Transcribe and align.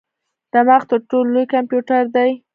دماغ 0.53 0.81
تر 0.89 0.99
ټولو 1.09 1.29
لوی 1.33 1.45
کمپیوټر 1.53 2.03
دی. 2.15 2.31